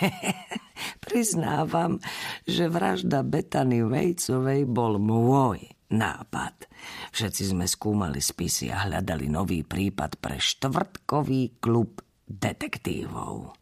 [1.04, 2.00] Priznávam,
[2.48, 6.70] že vražda Betany Vejcovej bol môj nápad.
[7.10, 13.58] Všetci sme skúmali spisy a hľadali nový prípad pre štvrtkový klub detektívov.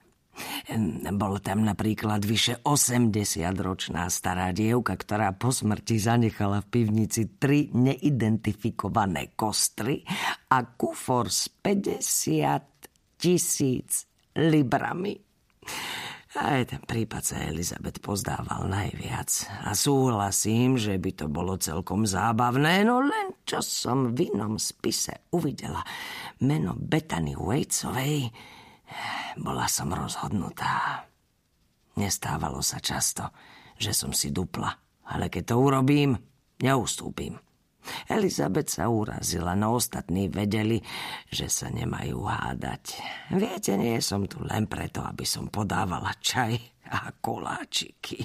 [1.19, 9.35] Bol tam napríklad vyše 80-ročná stará dievka, ktorá po smrti zanechala v pivnici tri neidentifikované
[9.35, 10.07] kostry
[10.55, 14.07] a kufor s 50 tisíc
[14.39, 15.28] librami.
[16.39, 19.27] Aj ten prípad sa Elizabet pozdával najviac.
[19.67, 25.27] A súhlasím, že by to bolo celkom zábavné, no len čo som v inom spise
[25.35, 25.83] uvidela
[26.39, 28.31] meno Bethany Waitsovej,
[29.43, 31.03] bola som rozhodnutá.
[31.99, 33.35] Nestávalo sa často,
[33.75, 34.71] že som si dupla,
[35.11, 36.15] ale keď to urobím,
[36.63, 37.35] neustúpim.
[38.09, 40.81] Elizabeth sa urazila, no ostatní vedeli,
[41.29, 42.99] že sa nemajú hádať.
[43.35, 46.57] Viete, nie som tu len preto, aby som podávala čaj
[46.89, 48.25] a koláčiky.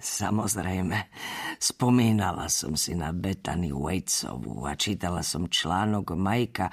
[0.00, 1.12] Samozrejme,
[1.60, 6.72] spomínala som si na Bethany Waitsovú a čítala som článok Majka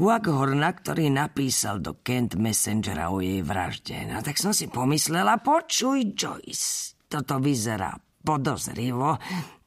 [0.00, 4.04] Waghorna, ktorý napísal do Kent Messengera o jej vražde.
[4.08, 9.20] No tak som si pomyslela, počuj Joyce, toto vyzerá podozrivo,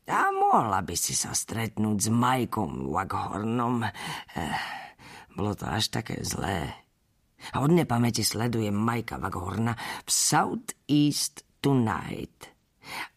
[0.08, 3.88] a mohla by si sa stretnúť s Majkom Waghornom.
[3.88, 4.60] Eh,
[5.34, 6.84] bolo to až také zlé.
[7.52, 12.52] A od nepamäti sledujem Majka Waghorna v South East Tonight.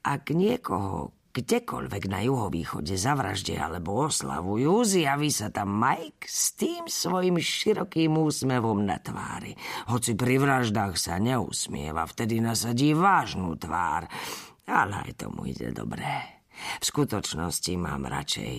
[0.02, 7.36] Ak niekoho kdekoľvek na juhovýchode zavražde alebo oslavujú, zjaví sa tam Mike s tým svojim
[7.36, 9.52] širokým úsmevom na tvári.
[9.92, 14.08] Hoci pri vraždách sa neusmieva, vtedy nasadí vážnu tvár.
[14.66, 16.40] Ale aj tomu ide dobré.
[16.56, 18.54] V skutočnosti mám radšej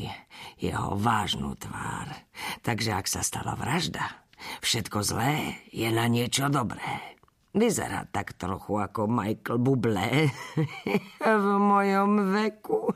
[0.61, 2.13] jeho vážnu tvár.
[2.61, 4.25] Takže ak sa stala vražda,
[4.61, 7.17] všetko zlé je na niečo dobré.
[7.57, 10.29] Vyzerá tak trochu ako Michael Bublé
[11.41, 12.93] v mojom veku.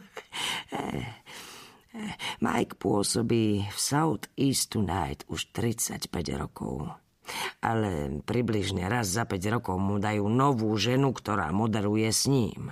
[2.39, 6.07] Mike pôsobí v South East Tonight už 35
[6.39, 6.87] rokov.
[7.63, 12.71] Ale približne raz za 5 rokov mu dajú novú ženu, ktorá moderuje s ním.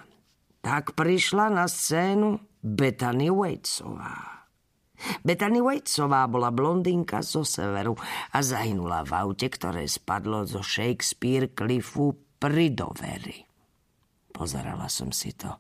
[0.60, 4.40] Tak prišla na scénu Bethany Waitsová.
[5.24, 7.96] Bethany Waitsová bola blondínka zo severu
[8.36, 13.40] a zahynula v aute, ktoré spadlo zo Shakespeare Cliffu pri Doveri.
[14.36, 15.56] Pozerala som si to.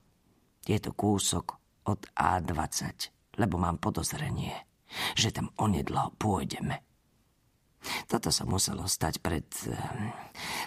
[0.67, 1.55] Je to kúsok
[1.87, 4.67] od A20, lebo mám podozrenie,
[5.15, 6.83] že tam onedlo pôjdeme.
[8.11, 9.75] Toto sa muselo stať pred eh,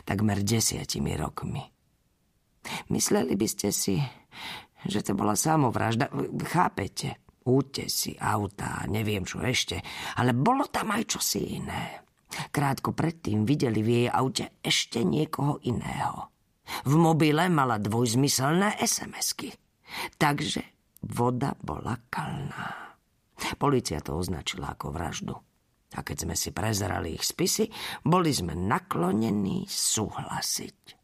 [0.09, 1.61] takmer desiatimi rokmi.
[2.91, 3.99] Mysleli by ste si,
[4.87, 6.11] že to bola samovražda.
[6.47, 7.23] Chápete?
[7.43, 9.83] Útesy, auta, neviem čo ešte.
[10.15, 12.07] Ale bolo tam aj čosi iné.
[12.55, 16.31] Krátko predtým videli v jej aute ešte niekoho iného.
[16.87, 19.51] V mobile mala dvojzmyselné SMS-ky.
[20.15, 20.63] Takže
[21.03, 22.95] voda bola kalná.
[23.59, 25.35] Polícia to označila ako vraždu.
[25.93, 27.69] A keď sme si prezerali ich spisy,
[28.07, 31.02] boli sme naklonení súhlasiť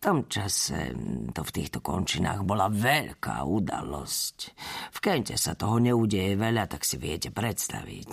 [0.00, 0.96] tom čase
[1.36, 4.36] to v týchto končinách bola veľká udalosť.
[4.96, 8.12] V Kente sa toho neudeje veľa, tak si viete predstaviť.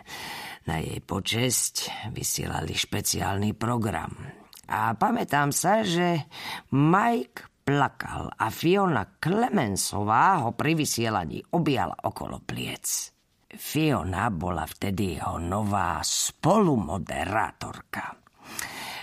[0.68, 4.16] Na jej počesť vysielali špeciálny program.
[4.72, 6.24] A pamätám sa, že
[6.72, 13.12] Mike plakal a Fiona Clemensová ho pri vysielaní objala okolo pliec.
[13.50, 18.29] Fiona bola vtedy jeho nová spolumoderátorka.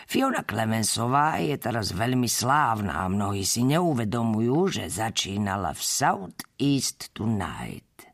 [0.07, 7.11] Fiona Clemensová je teraz veľmi slávna a mnohí si neuvedomujú, že začínala v South East
[7.11, 8.07] Tonight.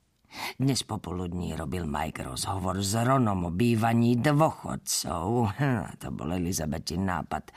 [0.57, 5.53] Dnes popoludní robil Mike rozhovor s Ronom o bývaní dôchodcov.
[6.01, 7.53] To bol Elizabetin nápad.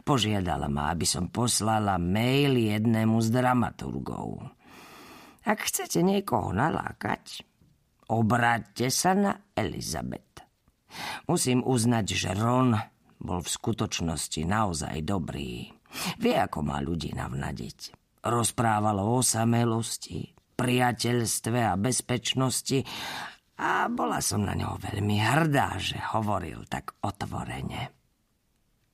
[0.00, 4.48] Požiadala ma, aby som poslala mail jednému z dramaturgov.
[5.44, 7.44] Ak chcete niekoho nalákať,
[8.08, 10.40] obráťte sa na Elizabeth.
[11.28, 12.93] Musím uznať, že Ron
[13.24, 15.72] bol v skutočnosti naozaj dobrý.
[16.20, 17.96] Vie, ako má ľudí navnadiť.
[18.24, 22.84] Rozprávalo o samelosti, priateľstve a bezpečnosti
[23.54, 27.94] a bola som na ňo veľmi hrdá, že hovoril tak otvorene.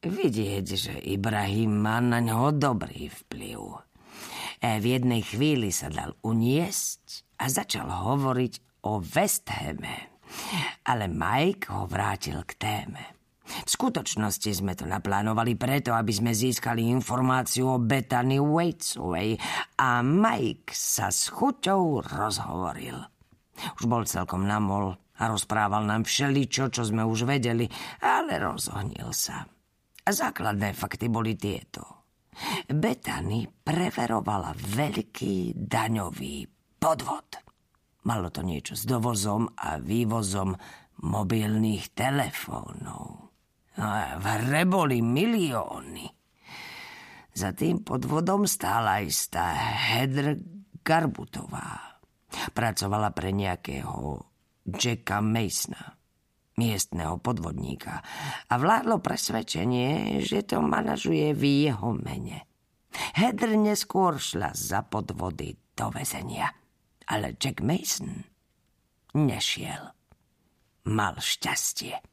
[0.00, 3.60] Vidieť, že Ibrahim má na ňo dobrý vplyv.
[4.60, 10.20] E v jednej chvíli sa dal uniesť a začal hovoriť o Westheme.
[10.88, 13.19] Ale Mike ho vrátil k téme.
[13.64, 19.36] V skutočnosti sme to naplánovali preto, aby sme získali informáciu o Bethany Waitsovej
[19.80, 22.96] a Mike sa s chuťou rozhovoril.
[23.76, 27.68] Už bol celkom namol a rozprával nám všeličo, čo sme už vedeli,
[28.00, 29.44] ale rozohnil sa.
[30.00, 32.08] Základné fakty boli tieto.
[32.66, 36.48] Betany preverovala veľký daňový
[36.80, 37.28] podvod.
[38.08, 40.56] Malo to niečo s dovozom a vývozom
[41.04, 43.19] mobilných telefónov.
[43.80, 46.04] A v hre boli milióny.
[47.32, 50.36] Za tým podvodom stála istá Hedr
[50.84, 51.96] Garbutová.
[52.52, 54.20] Pracovala pre nejakého
[54.68, 55.96] Jacka Masona,
[56.60, 58.04] miestneho podvodníka.
[58.52, 62.44] A vládlo presvedčenie, že to manažuje v jeho mene.
[63.16, 66.52] Hedr neskôr šla za podvody do väzenia.
[67.10, 68.12] Ale Jack Mason
[69.16, 69.94] nešiel.
[70.90, 72.09] Mal šťastie.